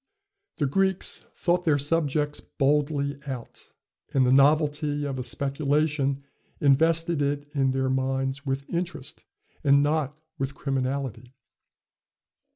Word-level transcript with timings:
The 0.57 0.65
Greeks 0.65 1.25
thought 1.35 1.63
their 1.63 1.77
subjects 1.77 2.39
boldly 2.39 3.19
out; 3.27 3.71
and 4.15 4.25
the 4.25 4.33
novelty 4.33 5.05
of 5.05 5.19
a 5.19 5.23
speculation 5.23 6.23
invested 6.59 7.21
it 7.21 7.51
in 7.55 7.69
their 7.69 7.87
minds 7.91 8.43
with 8.43 8.67
interest, 8.73 9.25
and 9.63 9.83
not 9.83 10.17
with 10.39 10.55
criminality. 10.55 11.35